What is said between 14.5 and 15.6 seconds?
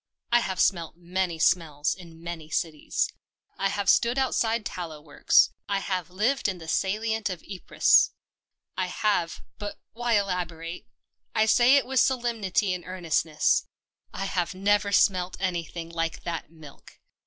never smelt